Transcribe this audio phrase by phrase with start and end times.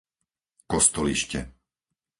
[0.71, 1.41] Kostolište